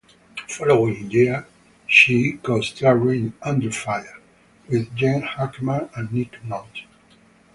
The 0.47 0.51
following 0.55 1.11
year, 1.11 1.45
she 1.85 2.39
co-starred 2.41 3.03
in 3.13 3.33
"Under 3.43 3.71
Fire" 3.71 4.17
with 4.67 4.95
Gene 4.95 5.21
Hackman 5.21 5.89
and 5.95 6.11
Nick 6.11 6.41
Nolte. 6.43 6.87